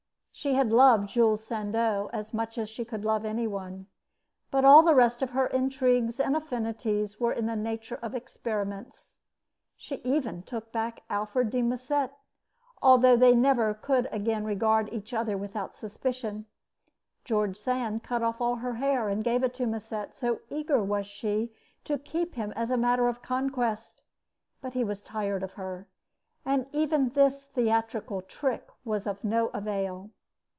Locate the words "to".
19.55-19.67, 21.83-21.99